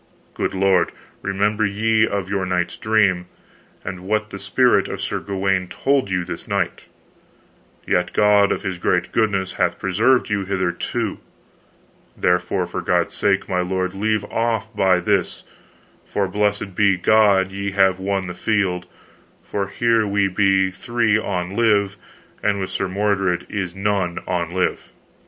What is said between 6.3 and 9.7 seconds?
night, yet God of his great goodness